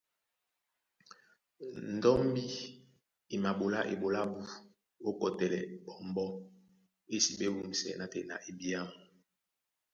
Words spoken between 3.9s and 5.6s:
eɓoló ábū ó kɔtɛlɛ